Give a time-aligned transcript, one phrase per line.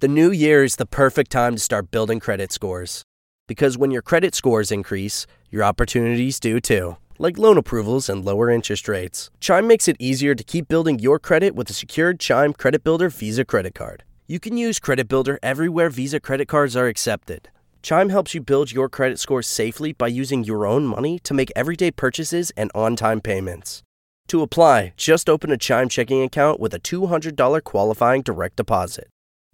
[0.00, 3.02] The new year is the perfect time to start building credit scores.
[3.48, 8.48] Because when your credit scores increase, your opportunities do too, like loan approvals and lower
[8.48, 9.28] interest rates.
[9.40, 13.08] Chime makes it easier to keep building your credit with a secured Chime Credit Builder
[13.08, 14.04] Visa credit card.
[14.28, 17.48] You can use Credit Builder everywhere Visa credit cards are accepted.
[17.82, 21.50] Chime helps you build your credit score safely by using your own money to make
[21.56, 23.82] everyday purchases and on time payments.
[24.28, 29.08] To apply, just open a Chime checking account with a $200 qualifying direct deposit.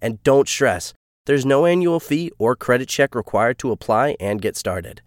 [0.04, 0.92] And don't stress,
[1.24, 5.00] there's no annual fee or credit check required to apply and get started.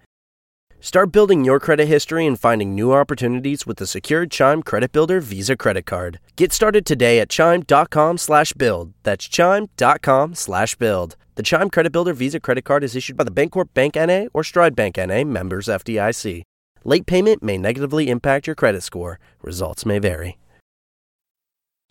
[0.80, 5.22] Start building your credit history and finding new opportunities with the secured Chime Credit Builder
[5.22, 6.20] Visa credit card.
[6.36, 8.94] Get started today at chime.com/build.
[9.04, 11.16] That's chime.com/build.
[11.36, 14.44] The Chime Credit Builder Visa credit card is issued by the Bancorp Bank NA or
[14.44, 16.42] Stride Bank NA, members FDIC.
[16.84, 19.20] Late payment may negatively impact your credit score.
[19.44, 20.40] Results may vary.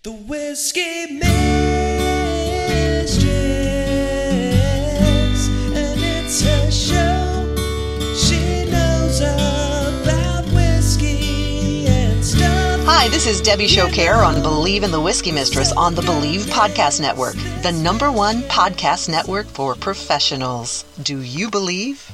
[0.03, 2.06] The Whiskey Mistress,
[12.89, 17.01] Hi, this is Debbie Showcare on Bleav in the Whiskey Mistress on the Bleav Podcast
[17.01, 20.85] Network, the number one podcast network for professionals.
[21.01, 22.11] Do you believe?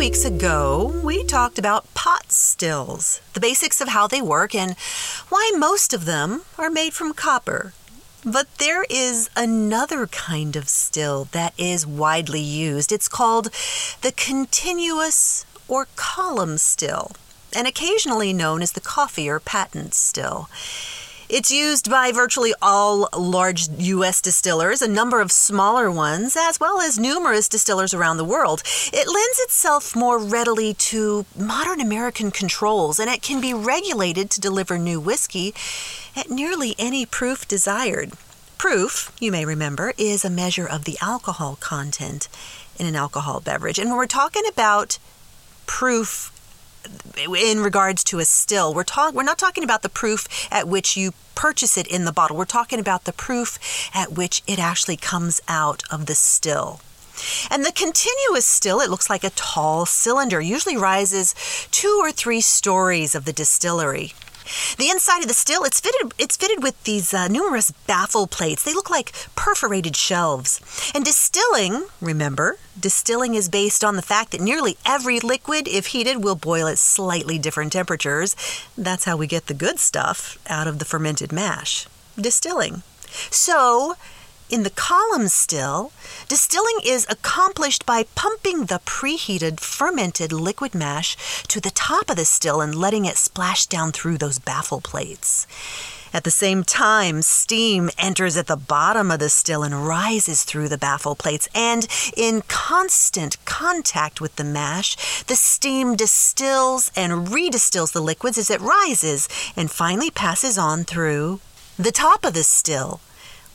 [0.00, 4.74] Weeks ago, we talked about pot stills, the basics of how they work, and
[5.28, 7.74] why most of them are made from copper.
[8.24, 12.92] But there is another kind of still that is widely used.
[12.92, 13.50] It's called
[14.00, 17.12] the continuous or column still,
[17.54, 20.48] and occasionally known as the coffee or patent still.
[21.32, 24.20] It's used by virtually all large U.S.
[24.20, 28.64] distillers, a number of smaller ones, as well as numerous distillers around the world.
[28.92, 34.40] It lends itself more readily to modern American controls, and it can be regulated to
[34.40, 35.54] deliver new whiskey
[36.16, 38.10] at nearly any proof desired.
[38.58, 42.26] Proof, you may remember, is a measure of the alcohol content
[42.76, 43.78] in an alcohol beverage.
[43.78, 44.98] And when we're talking about
[45.66, 46.32] proof
[47.16, 48.74] in regards to a still.
[48.74, 52.12] We're talk we're not talking about the proof at which you purchase it in the
[52.12, 52.36] bottle.
[52.36, 53.58] We're talking about the proof
[53.94, 56.80] at which it actually comes out of the still.
[57.50, 61.34] And the continuous still, it looks like a tall cylinder, usually rises
[61.70, 64.14] two or three stories of the distillery.
[64.78, 68.64] The inside of the still, it's fitted it's fitted with these uh, numerous baffle plates.
[68.64, 70.60] They look like perforated shelves.
[70.94, 76.22] And distilling, remember, distilling is based on the fact that nearly every liquid, if heated,
[76.24, 78.36] will boil at slightly different temperatures.
[78.76, 81.86] That's how we get the good stuff out of the fermented mash.
[82.16, 82.82] Distilling.
[83.30, 83.96] So,
[84.50, 85.92] in the column still,
[86.28, 91.16] distilling is accomplished by pumping the preheated fermented liquid mash
[91.48, 95.46] to the top of the still and letting it splash down through those baffle plates.
[96.12, 100.68] At the same time, steam enters at the bottom of the still and rises through
[100.68, 101.48] the baffle plates.
[101.54, 101.86] And
[102.16, 108.60] in constant contact with the mash, the steam distills and redistills the liquids as it
[108.60, 111.38] rises and finally passes on through
[111.78, 113.00] the top of the still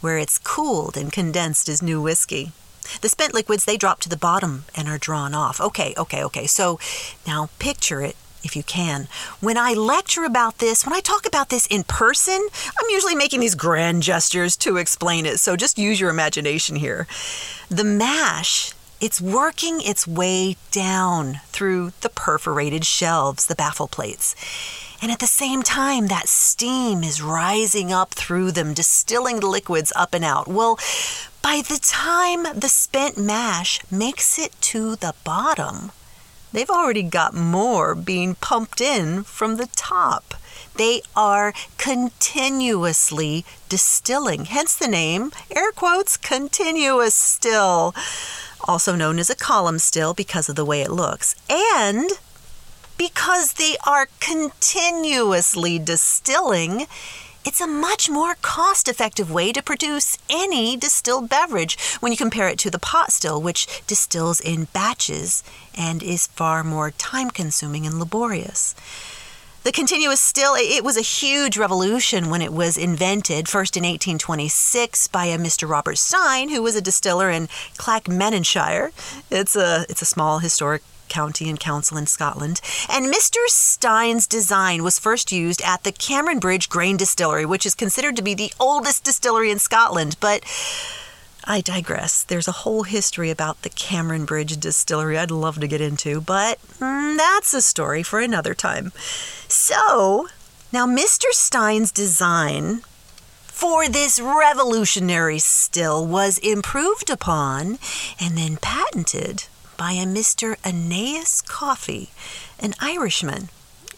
[0.06, 2.52] where it's cooled and condensed as new whiskey.
[3.02, 5.60] The spent liquids, they drop to the bottom and are drawn off.
[5.60, 6.46] Okay, okay, okay.
[6.46, 6.80] So
[7.26, 9.08] now picture it if you can.
[9.40, 12.40] When I lecture about this, when I talk about this in person,
[12.80, 15.40] I'm usually making these grand gestures to explain it.
[15.40, 17.08] So just use your imagination here.
[17.70, 24.36] The mash, it's working its way down through the perforated shelves, the baffle plates.
[25.06, 29.94] And at the same time, that steam is rising up through them, distilling the liquids
[29.96, 30.48] up and out.
[30.48, 30.80] Well,
[31.44, 35.92] by the time the spent mash makes it to the bottom,
[36.52, 40.34] they've already got more being pumped in from the top.
[40.76, 47.94] They are continuously distilling, hence the name, air quotes, continuous still,
[48.68, 51.36] also known as a column still because of the way it looks.
[51.48, 52.10] And
[52.98, 56.88] because they are continuously distilling,
[57.46, 62.48] it's a much more cost effective way to produce any distilled beverage when you compare
[62.48, 65.44] it to the pot still, which distills in batches
[65.78, 68.74] and is far more time consuming and laborious.
[69.62, 75.08] The continuous still, it was a huge revolution when it was invented, first in 1826
[75.08, 75.68] by a Mr.
[75.68, 77.48] Robert Stein, who was a distiller in
[77.78, 78.92] Clackmannanshire.
[79.32, 82.62] It's a, it's a small historic county and council in Scotland.
[82.90, 83.38] And Mr.
[83.48, 88.22] Stein's design was first used at the Cameron Bridge Grain Distillery, which is considered to
[88.22, 90.18] be the oldest distillery in Scotland.
[90.20, 90.44] But
[91.48, 92.24] I digress.
[92.24, 96.60] There's a whole history about the Cameron Bridge Distillery I'd love to get into, but
[96.80, 98.92] mm, that's a story for another time.
[99.48, 100.28] So,
[100.72, 101.32] now Mr.
[101.32, 102.82] Stein's design
[103.46, 107.78] For this revolutionary still was improved upon
[108.20, 109.46] and then patented
[109.78, 110.56] by a Mr.
[110.64, 112.10] Aeneas Coffey,
[112.60, 113.50] an Irishman,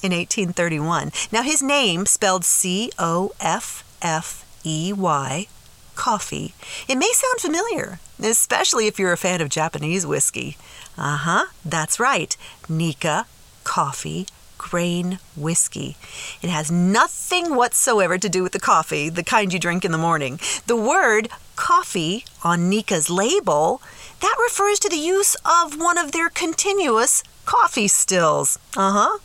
[0.03, 1.11] in 1831.
[1.31, 5.47] Now, his name, spelled C O F F E Y,
[5.95, 6.53] coffee.
[6.87, 10.57] It may sound familiar, especially if you're a fan of Japanese whiskey.
[10.97, 12.35] Uh huh, that's right.
[12.69, 13.25] Nikka
[13.63, 14.27] coffee
[14.57, 15.95] grain whiskey.
[16.41, 19.97] It has nothing whatsoever to do with the coffee, the kind you drink in the
[19.97, 20.39] morning.
[20.65, 23.81] The word coffee on Nikka's label,
[24.21, 28.59] that refers to the use of one of their continuous coffee stills.
[28.75, 29.19] Uh-huh.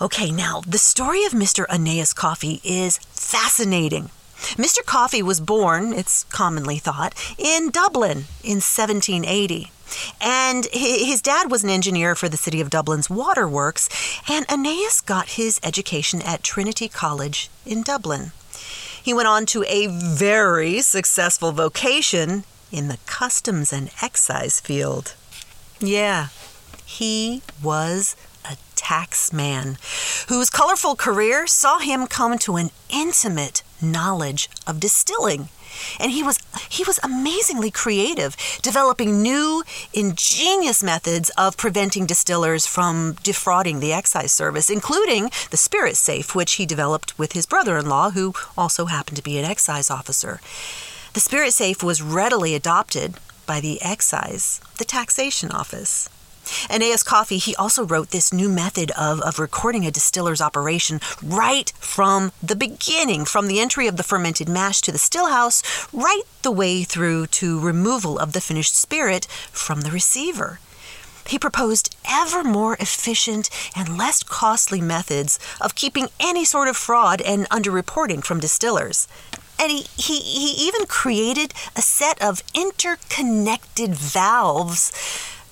[0.00, 1.66] Okay, now the story of Mr.
[1.68, 4.10] Aeneas Coffey is fascinating.
[4.56, 4.84] Mr.
[4.84, 9.70] Coffey was born, it's commonly thought, in Dublin in 1780.
[10.20, 13.88] And his dad was an engineer for the city of Dublin's waterworks,
[14.28, 18.32] and Aeneas got his education at Trinity College in Dublin.
[19.02, 25.14] He went on to a very successful vocation in the customs and excise field.
[25.80, 26.28] Yeah,
[26.84, 29.78] he was a tax man
[30.28, 35.48] whose colorful career saw him come to an intimate knowledge of distilling.
[36.00, 36.38] And he was
[36.68, 39.62] he was amazingly creative, developing new
[39.94, 46.54] ingenious methods of preventing distillers from defrauding the excise service, including the spirit safe which
[46.54, 50.40] he developed with his brother-in-law who also happened to be an excise officer.
[51.12, 53.14] The spirit safe was readily adopted
[53.44, 56.08] by the excise, the taxation office.
[56.70, 61.72] Aeneas Coffey, he also wrote this new method of, of recording a distiller's operation right
[61.80, 66.52] from the beginning, from the entry of the fermented mash to the stillhouse, right the
[66.52, 70.60] way through to removal of the finished spirit from the receiver.
[71.26, 77.20] He proposed ever more efficient and less costly methods of keeping any sort of fraud
[77.20, 79.06] and underreporting from distillers.
[79.60, 84.90] And he, he, he even created a set of interconnected valves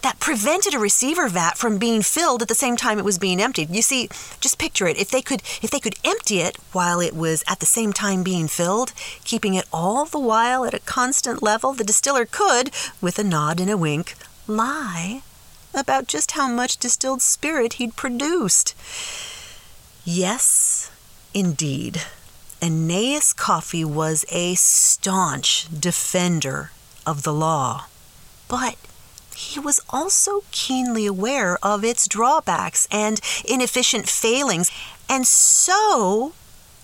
[0.02, 3.40] that prevented a receiver vat from being filled at the same time it was being
[3.40, 3.68] emptied.
[3.68, 4.08] You see,
[4.40, 4.96] just picture it.
[4.96, 8.22] If they could if they could empty it while it was at the same time
[8.22, 8.92] being filled,
[9.24, 12.70] keeping it all the while at a constant level, the distiller could,
[13.00, 14.14] with a nod and a wink,
[14.46, 15.22] lie
[15.74, 18.74] about just how much distilled spirit he'd produced.
[20.04, 20.90] Yes,
[21.34, 22.02] indeed.
[22.60, 26.72] Aeneas Coffey was a staunch defender
[27.06, 27.86] of the law.
[28.48, 28.76] But
[29.36, 34.72] he was also keenly aware of its drawbacks and inefficient failings,
[35.08, 36.32] and so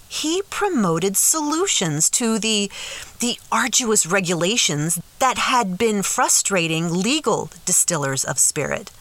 [0.08, 2.70] he promoted solutions to the,
[3.18, 8.92] the arduous regulations that had been frustrating legal distillers of spirit.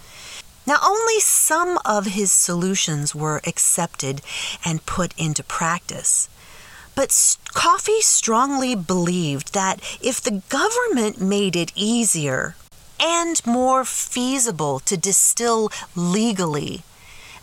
[0.65, 4.21] Now, only some of his solutions were accepted
[4.65, 6.29] and put into practice.
[6.95, 12.55] But Coffey strongly believed that if the government made it easier
[12.99, 16.83] and more feasible to distill legally,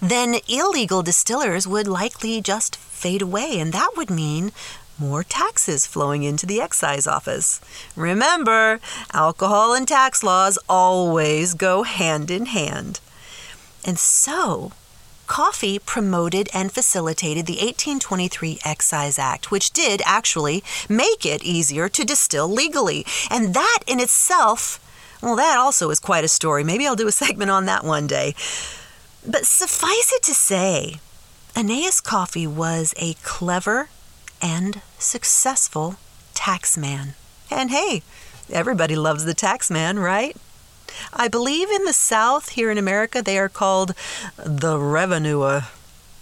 [0.00, 4.52] then illegal distillers would likely just fade away, and that would mean
[4.98, 7.60] more taxes flowing into the excise office.
[7.96, 8.80] Remember,
[9.12, 13.00] alcohol and tax laws always go hand in hand.
[13.84, 14.72] And so,
[15.30, 22.04] Coffey promoted and facilitated the 1823 Excise Act, which did actually make it easier to
[22.04, 23.06] distill legally.
[23.30, 24.80] And that in itself
[25.22, 26.64] well, that also is quite a story.
[26.64, 28.34] Maybe I'll do a segment on that one day.
[29.24, 30.96] But suffice it to say,
[31.56, 33.88] Aeneas Coffey was a clever
[34.42, 35.94] and successful
[36.34, 37.14] taxman.
[37.52, 38.02] And hey,
[38.50, 40.36] everybody loves the taxman, right?
[41.12, 43.94] I believe in the South, here in America, they are called
[44.36, 45.64] the revenuer.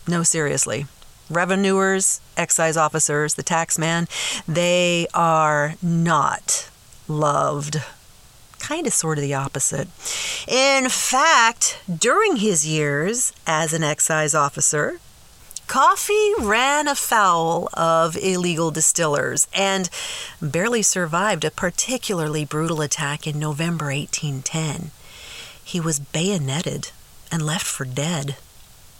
[0.06, 0.86] No, seriously.
[1.30, 4.08] Revenuers, excise officers, the taxman,
[4.46, 6.70] they are not
[7.06, 7.82] loved
[8.58, 9.88] kind of sort of the opposite.
[10.46, 15.00] In fact, during his years as an excise officer,
[15.68, 19.90] Coffey ran afoul of illegal distillers and
[20.40, 24.92] barely survived a particularly brutal attack in November 1810.
[25.62, 26.90] He was bayoneted
[27.30, 28.36] and left for dead.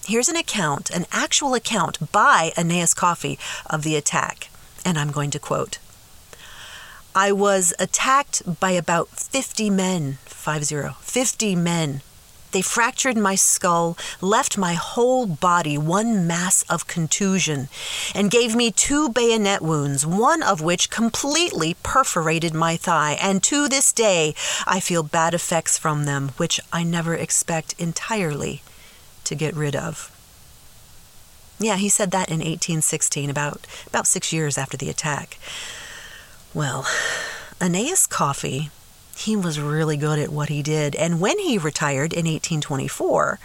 [0.06, 4.50] Here's an account, an actual account by Aeneas Coffey of the attack,
[4.84, 5.78] and I'm going to quote
[7.14, 12.02] I was attacked by about 50 men, 50, 50 men.
[12.52, 17.68] They fractured my skull, left my whole body one mass of contusion,
[18.14, 23.68] and gave me two bayonet wounds, one of which completely perforated my thigh, and to
[23.68, 24.34] this day
[24.66, 28.62] I feel bad effects from them, which I never expect entirely
[29.24, 30.10] to get rid of.
[31.58, 35.38] Yeah, he said that in 1816, about, about six years after the attack.
[36.54, 36.86] Well,
[37.60, 38.70] Aeneas Coffey,
[39.18, 40.94] he was really good at what he did.
[40.96, 43.38] And when he retired in 1824,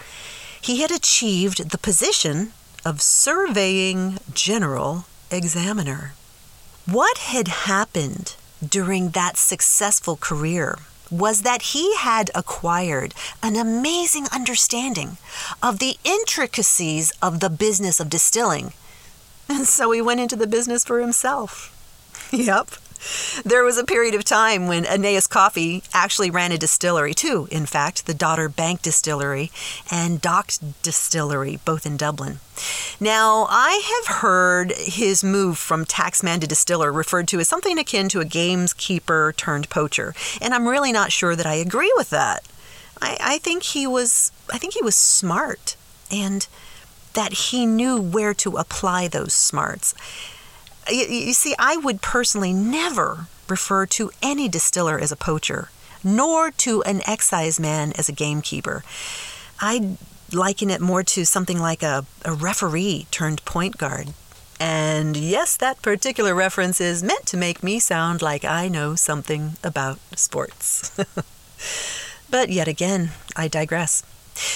[0.62, 2.54] he had achieved the position
[2.86, 6.14] of surveying general examiner.
[6.86, 8.36] What had happened
[8.68, 15.18] during that successful career was that he had acquired an amazing understanding
[15.62, 18.74] of the intricacies of the business of distilling.
[19.50, 21.70] And so he went into the business for himself.
[22.32, 22.72] Yep.
[23.44, 27.66] There was a period of time when Aeneas Coffey actually ran a distillery, too, in
[27.66, 29.52] fact, the Dodder Bank Distillery
[29.92, 32.40] and Dock Distillery, both in Dublin.
[33.00, 38.10] Now, I have heard his move from taxman to distiller referred to as something akin
[38.10, 42.48] to a gamekeeper turned poacher, and I'm really not sure that I agree with that.
[43.02, 45.76] I, I think he was I think he was smart
[46.12, 46.48] and
[47.14, 49.94] that he knew where to apply those smarts.
[50.90, 55.70] You, you see, I would personally never refer to any distiller as a poacher,
[56.04, 58.84] nor to an excise man as a gamekeeper.
[59.60, 59.98] I
[60.32, 64.14] liken it more to something like a, a referee turned point guard.
[64.60, 69.54] And yes, that particular reference is meant to make me sound like I know something
[69.64, 70.92] about sports.
[72.30, 74.04] but yet again, I digress.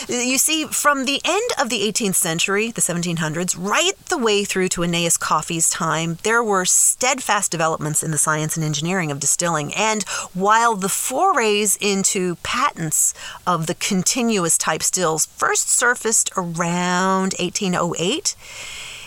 [0.08, 4.70] You see, from the end of the 18th century, the 1700s, right the way through
[4.70, 9.74] to Aeneas Coffey's time, there were steadfast developments in the science and engineering of distilling.
[9.74, 10.04] And
[10.34, 13.14] while the forays into patents
[13.46, 18.36] of the continuous type stills first surfaced around 1808,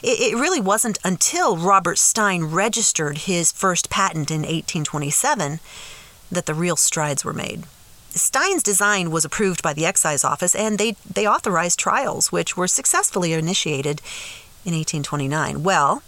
[0.03, 5.61] it really wasn't until Robert Stein registered his first patent in 1827
[6.31, 7.65] that the real strides were made.
[8.13, 12.69] Stein's design was approved by the excise office and they, they authorized trials, which were
[12.69, 14.01] successfully initiated
[14.65, 15.63] in 1829.
[15.63, 16.03] Well,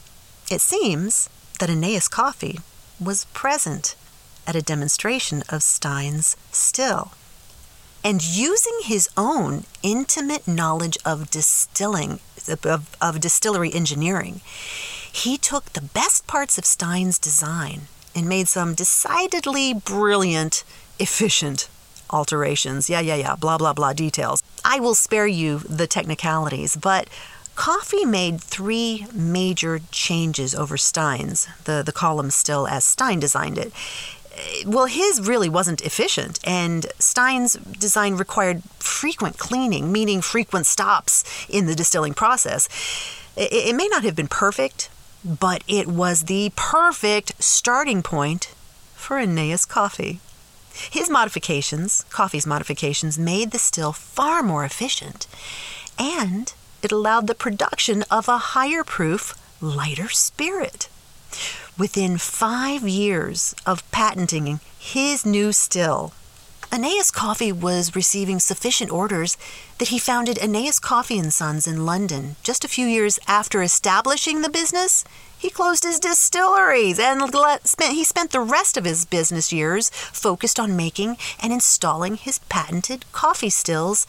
[0.51, 1.29] it seems
[1.59, 2.61] that Aeneas Coffey
[3.01, 3.95] was present
[4.47, 7.13] at a demonstration of Stein's still.
[8.05, 12.19] And using his own intimate knowledge of distilling,
[12.49, 14.41] of, of distillery engineering,
[15.13, 17.83] he took the best parts of Stein's design
[18.15, 20.65] and made some decidedly brilliant,
[20.99, 21.69] efficient
[22.13, 22.91] alterations.
[22.91, 24.43] Yeah, yeah, yeah, blah, blah, blah details.
[24.65, 27.09] I will spare you the technicalities, but
[27.55, 33.73] Coffey made three major changes over Stein's, the, the column still as Stein designed it.
[34.35, 41.25] Uh, well, his really wasn't efficient, and Stein's design required frequent cleaning, meaning frequent stops
[41.49, 42.69] in the distilling process.
[43.37, 44.89] It, it may not have been perfect,
[45.25, 48.55] but it was the perfect starting point
[48.95, 50.21] for Aeneas Coffey.
[50.91, 55.27] His modifications, Coffey's modifications, made the still far more efficient,
[55.99, 56.53] and
[56.83, 60.89] it allowed the production of a higher proof, lighter spirit.
[61.79, 66.13] Within five years of patenting his new still,
[66.75, 69.37] Aeneas Coffey was receiving sufficient orders
[69.77, 74.41] that he founded Aeneas Coffey and Sons in London just a few years after establishing
[74.41, 75.05] the business
[75.39, 79.91] he closed his distilleries and let, spent, he spent the rest of his business years
[79.91, 84.07] focused on making and installing his patented coffee stills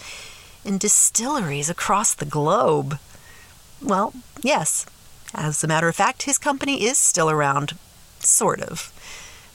[0.64, 2.98] in distilleries across the globe.
[3.82, 4.86] Well, yes,
[5.34, 7.78] as a matter of fact, his company is still around,
[8.20, 8.93] sort of.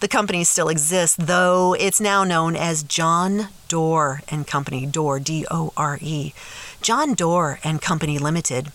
[0.01, 5.45] The company still exists, though it's now known as John Dore and Company, Dore, D
[5.51, 6.33] O R E.
[6.81, 8.71] John Dore and Company Limited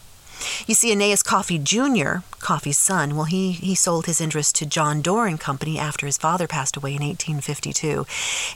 [0.67, 5.01] you see, Aeneas Coffey Jr., Coffey's son, well, he, he sold his interest to John
[5.01, 8.05] Dore and Company after his father passed away in 1852.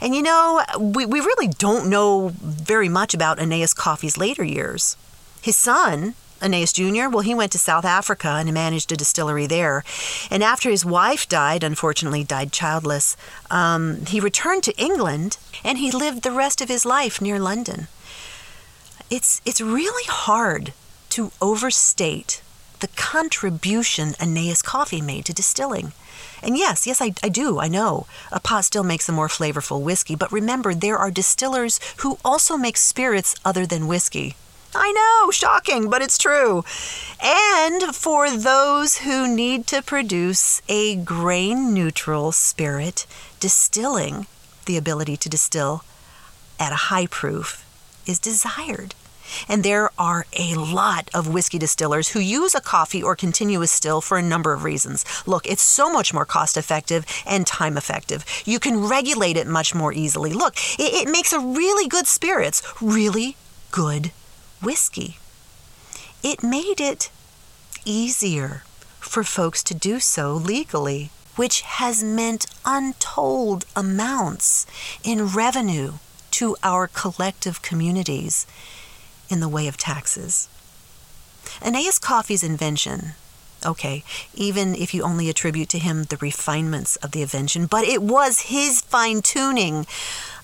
[0.00, 4.96] And you know, we, we really don't know very much about Aeneas Coffey's later years.
[5.40, 9.84] His son, Aeneas Jr., well, he went to South Africa and managed a distillery there.
[10.30, 13.16] And after his wife died, unfortunately died childless,
[13.50, 17.88] um, he returned to England and he lived the rest of his life near London.
[19.10, 20.72] It's, it's really hard
[21.10, 22.42] to overstate
[22.80, 25.92] the contribution Aeneas Coffey made to distilling.
[26.42, 28.06] And yes, yes, I, I do, I know.
[28.30, 32.56] A pot still makes a more flavorful whiskey, but remember, there are distillers who also
[32.56, 34.36] make spirits other than whiskey.
[34.74, 36.62] I know, shocking, but it's true.
[37.22, 43.06] And for those who need to produce a grain neutral spirit,
[43.40, 44.26] distilling,
[44.66, 45.84] the ability to distill
[46.60, 47.64] at a high proof,
[48.06, 48.94] is desired.
[49.48, 54.00] And there are a lot of whiskey distillers who use a coffee or continuous still
[54.00, 55.04] for a number of reasons.
[55.26, 58.24] Look, it's so much more cost effective and time effective.
[58.44, 60.32] You can regulate it much more easily.
[60.32, 63.36] Look, it, it makes a really good spirits, really
[63.70, 64.12] good
[64.60, 65.18] whiskey.
[66.22, 67.10] It made it
[67.84, 68.64] easier
[68.98, 74.66] for folks to do so legally, which has meant untold amounts
[75.04, 75.94] in revenue
[76.32, 78.46] to our collective communities
[79.28, 80.48] in the way of taxes.
[81.62, 83.12] Aeneas Coffey's invention,
[83.64, 88.02] okay, even if you only attribute to him the refinements of the invention, but it
[88.02, 89.86] was his fine tuning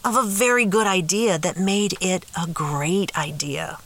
[0.04, 3.78] of a very good idea that made it a great idea.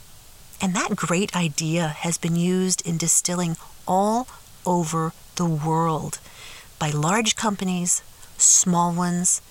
[0.61, 3.55] And that great idea has been used in distilling
[3.87, 4.27] all
[4.65, 6.19] over the world
[6.77, 8.01] by large companies,
[8.37, 9.41] small ones,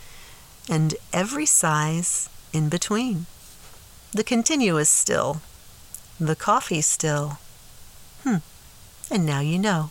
[0.69, 3.27] and every size in between.
[4.13, 5.41] The continuous still,
[6.21, 7.39] the coffee still.
[8.23, 8.37] Hmm.
[9.11, 9.91] And now you know.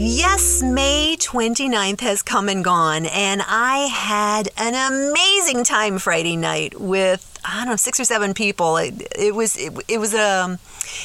[0.00, 6.80] Yes, May 29th has come and gone, and I had an amazing time Friday night
[6.80, 8.76] with I don't know six or seven people.
[8.76, 10.58] It, it was it, it was a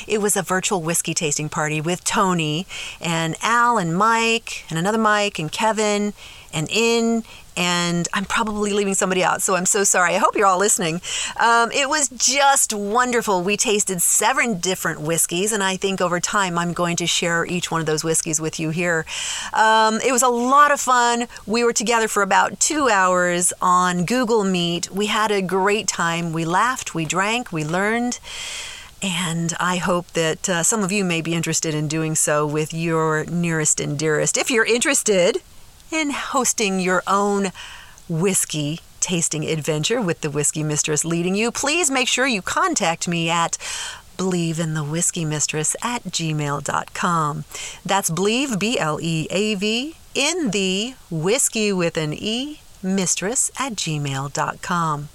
[0.08, 2.68] it was a virtual whiskey tasting party with Tony
[3.00, 6.14] and Al and Mike and another Mike and Kevin
[6.54, 7.24] and In
[7.56, 10.16] and I'm probably leaving somebody out, so I'm so sorry.
[10.16, 11.02] I hope you're all listening.
[11.40, 13.44] Um, it was just wonderful.
[13.44, 17.70] We tasted seven different whiskeys, and I think over time I'm going to share each
[17.70, 19.06] one of those whiskeys with you here.
[19.54, 21.28] Um, it was a lot of fun.
[21.46, 24.92] We were together for about two hours on Google Meet.
[24.92, 26.33] We had a great time.
[26.34, 28.20] We laughed, we drank, we learned.
[29.02, 32.74] And I hope that uh, some of you may be interested in doing so with
[32.74, 34.38] your nearest and dearest.
[34.38, 35.42] If you're interested,
[35.94, 37.52] in hosting your own
[38.10, 43.30] whiskey tasting adventure with the Whiskey Mistress leading you, please make sure you contact me
[43.30, 43.58] at
[44.18, 47.44] bleav in the whiskey mistress at gmail.com.
[47.86, 53.74] That's bleav, B L E A V, in the whiskey with an E mistress at
[53.74, 55.10] gmail.com.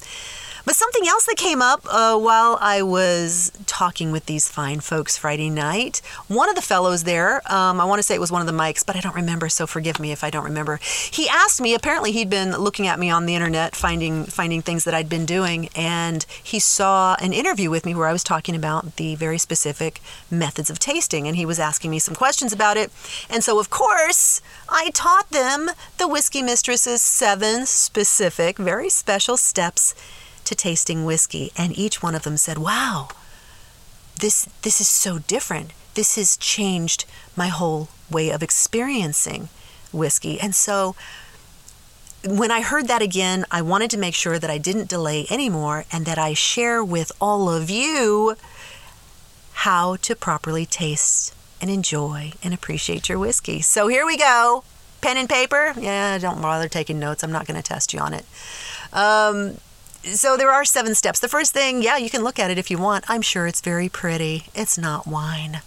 [0.68, 5.16] But something else that came up uh, while I was talking with these fine folks
[5.16, 8.42] Friday night, one of the fellows there, um, I want to say it was one
[8.42, 10.78] of the mics, but I don't remember, so forgive me if I don't remember.
[11.10, 11.72] He asked me.
[11.72, 15.24] Apparently, he'd been looking at me on the internet, finding finding things that I'd been
[15.24, 19.38] doing, and he saw an interview with me where I was talking about the very
[19.38, 22.90] specific methods of tasting, and he was asking me some questions about it.
[23.30, 29.94] And so, of course, I taught them the Whiskey Mistress's seven specific, very special steps
[30.48, 33.08] to tasting whiskey, and each one of them said, "Wow,
[34.18, 35.70] this this is so different.
[35.94, 37.04] This has changed
[37.36, 39.48] my whole way of experiencing
[39.92, 40.94] whiskey." And so
[42.24, 45.84] when I heard that again, I wanted to make sure that I didn't delay anymore
[45.92, 48.36] and that I share with all of you
[49.52, 53.60] how to properly taste and enjoy and appreciate your whiskey.
[53.60, 54.64] So here we go.
[55.00, 55.74] Pen and paper?
[55.78, 57.22] Yeah, don't bother taking notes.
[57.22, 58.24] I'm not going to test you on it.
[58.92, 59.58] Um,
[60.04, 61.20] so there are seven steps.
[61.20, 63.04] The first thing, yeah, you can look at it if you want.
[63.08, 64.44] I'm sure it's very pretty.
[64.54, 65.60] It's not wine.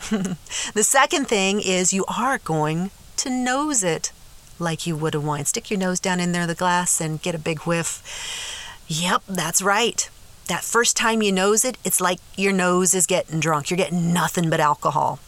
[0.10, 4.12] the second thing is you are going to nose it
[4.58, 5.44] like you would a wine.
[5.44, 8.02] Stick your nose down in there, the glass, and get a big whiff.
[8.88, 10.08] Yep, that's right.
[10.48, 13.68] That first time you nose it, it's like your nose is getting drunk.
[13.68, 15.18] You're getting nothing but alcohol.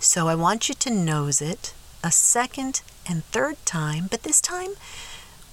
[0.00, 4.70] So I want you to nose it a second and third time, but this time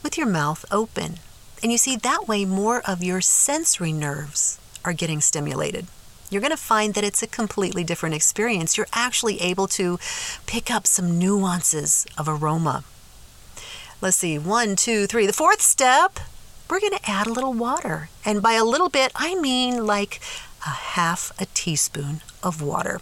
[0.04, 1.20] with your mouth open.
[1.62, 5.86] And you see, that way, more of your sensory nerves are getting stimulated.
[6.30, 8.78] You're going to find that it's a completely different experience.
[8.78, 10.00] You're actually able to
[10.46, 12.84] pick up some nuances of aroma.
[14.00, 15.28] Let's see, one, two, three.
[15.28, 16.20] The fourth step,
[16.70, 18.10] we're going to add a little water.
[18.26, 20.20] And by a little bit, I mean like
[20.66, 23.02] a half a teaspoon of water.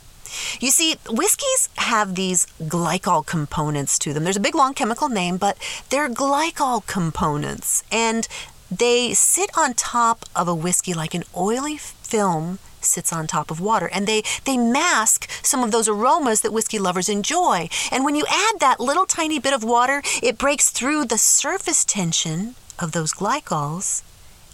[0.59, 4.23] You see, whiskeys have these glycol components to them.
[4.23, 5.57] There's a big long chemical name, but
[5.89, 7.83] they're glycol components.
[7.91, 8.27] And
[8.71, 13.59] they sit on top of a whiskey like an oily film sits on top of
[13.59, 18.15] water and they they mask some of those aromas that whiskey lovers enjoy and when
[18.15, 22.93] you add that little tiny bit of water it breaks through the surface tension of
[22.93, 24.01] those glycols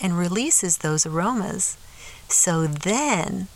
[0.02, 1.78] and releases those aromas
[2.28, 3.48] so then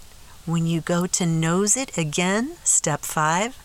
[0.52, 3.58] when you go to nose it again, step five,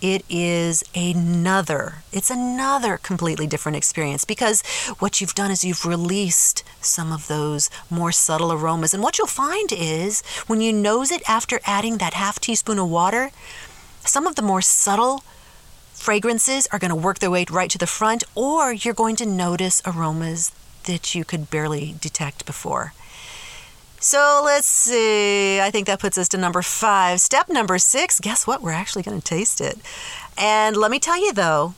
[0.00, 4.62] it is another, it's another completely different experience because
[4.98, 8.92] what you've done is you've released some of those more subtle aromas.
[8.92, 12.90] And what you'll find is when you nose it after adding that half teaspoon of
[12.90, 13.30] water,
[14.00, 15.24] some of the more subtle
[15.92, 19.24] fragrances are going to work their way right to the front, or you're going to
[19.24, 20.52] notice aromas
[20.84, 22.92] that you could barely detect before.
[24.04, 25.58] So let's see.
[25.60, 27.22] I think that puts us to number five.
[27.22, 28.60] Step number six guess what?
[28.60, 29.78] We're actually going to taste it.
[30.36, 31.72] And let me tell you though,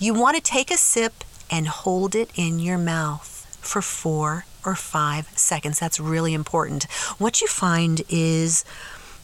[0.00, 4.74] you want to take a sip and hold it in your mouth for four or
[4.74, 5.78] five seconds.
[5.78, 6.90] That's really important.
[7.18, 8.64] What you find is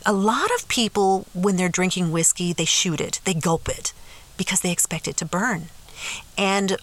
[0.06, 3.92] a lot of people, when they're drinking whiskey, they shoot it, they gulp it
[4.36, 5.64] because they expect it to burn.
[6.36, 6.76] And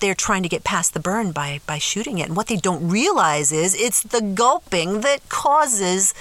[0.00, 2.28] they're trying to get past the burn by, by shooting it.
[2.28, 6.14] And what they don't realize is it's the gulping that causes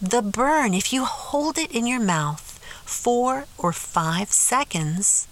[0.00, 0.74] the burn.
[0.74, 5.28] If you hold it in your mouth four or five seconds,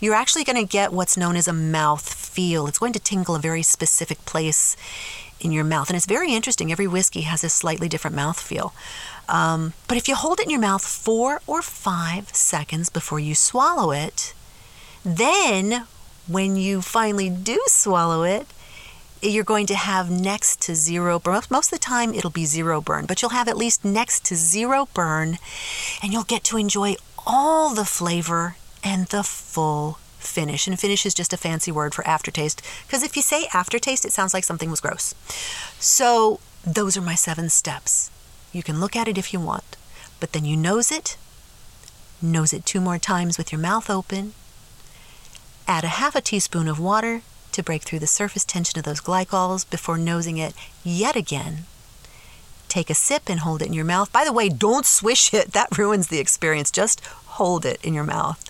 [0.00, 2.66] you're actually going to get what's known as a mouth feel.
[2.66, 4.76] It's going to tingle a very specific place
[5.40, 5.88] in your mouth.
[5.88, 6.72] And it's very interesting.
[6.72, 8.72] Every whiskey has a slightly different mouth feel.
[9.28, 13.34] Um, but if you hold it in your mouth four or five seconds before you
[13.34, 14.34] swallow it,
[15.04, 15.86] then
[16.28, 18.46] when you finally do swallow it,
[19.20, 21.42] you're going to have next to zero burn.
[21.50, 24.36] Most of the time, it'll be zero burn, but you'll have at least next to
[24.36, 25.38] zero burn,
[26.02, 26.94] and you'll get to enjoy
[27.26, 30.66] all the flavor and the full finish.
[30.66, 34.12] And finish is just a fancy word for aftertaste, because if you say aftertaste, it
[34.12, 35.14] sounds like something was gross.
[35.80, 38.10] So, those are my seven steps.
[38.52, 39.76] You can look at it if you want,
[40.20, 41.16] but then you nose it,
[42.20, 44.34] nose it two more times with your mouth open,
[45.68, 47.20] add a half a teaspoon of water
[47.52, 51.64] to break through the surface tension of those glycols before nosing it yet again.
[52.68, 54.12] Take a sip and hold it in your mouth.
[54.12, 56.70] By the way, don't swish it, that ruins the experience.
[56.70, 57.04] Just
[57.36, 58.42] hold it in your mouth.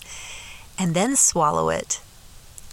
[0.78, 2.00] And then swallow it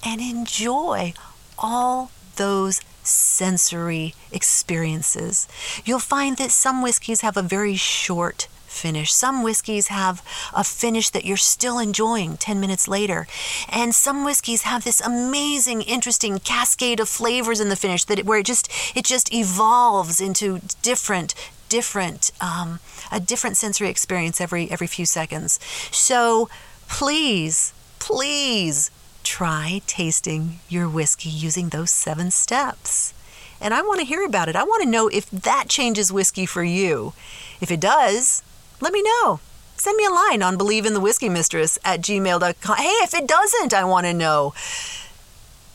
[0.05, 1.13] and enjoy
[1.57, 5.47] all those sensory experiences.
[5.83, 9.13] You'll find that some whiskeys have a very short finish.
[9.13, 13.27] Some whiskeys have a finish that you're still enjoying 10 minutes later.
[13.69, 18.25] And some whiskeys have this amazing, interesting cascade of flavors in the finish that it,
[18.25, 21.33] where it just it just evolves into different
[21.69, 22.79] different um,
[23.11, 25.59] a different sensory experience every every few seconds.
[25.91, 26.49] So
[26.87, 28.91] please, please
[29.23, 33.13] try tasting your whiskey using those seven steps.
[33.59, 34.55] And I want to hear about it.
[34.55, 37.13] I want to know if that changes whiskey for you.
[37.61, 38.43] If it does,
[38.81, 39.39] let me know.
[39.77, 42.77] Send me a line on bleav in the whiskey mistress at gmail.com.
[42.77, 44.53] Hey, if it doesn't, I want to know.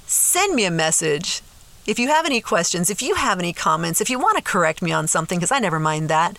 [0.07, 1.43] Send me a message.
[1.87, 4.83] If you have any questions, if you have any comments, if you want to correct
[4.83, 6.37] me on something, because I never mind that.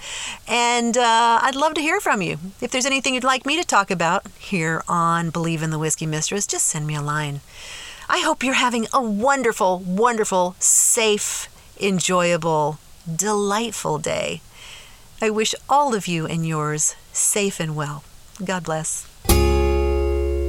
[0.47, 2.37] And uh, I'd love to hear from you.
[2.61, 6.05] If there's anything you'd like me to talk about here on Bleav in the Whiskey
[6.05, 7.41] Mistress, just send me a line.
[8.07, 12.77] I hope you're having a wonderful, wonderful, safe, enjoyable,
[13.13, 14.41] delightful day.
[15.21, 18.03] I wish all of you and yours safe and well.
[18.43, 19.07] God bless.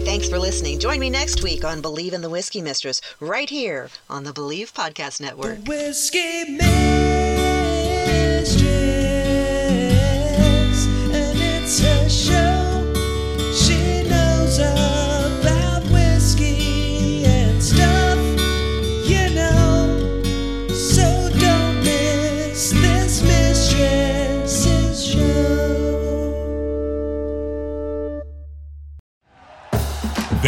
[0.05, 0.79] Thanks for listening.
[0.79, 4.73] Join me next week on Bleav in the Whiskey Mistress, right here on the Bleav
[4.73, 5.59] Podcast Network.
[5.67, 7.52] Whiskey Mistress,